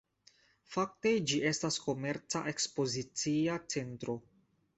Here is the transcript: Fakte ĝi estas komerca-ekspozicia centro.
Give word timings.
Fakte 0.75 1.11
ĝi 1.31 1.41
estas 1.49 1.77
komerca-ekspozicia 1.83 3.61
centro. 3.77 4.19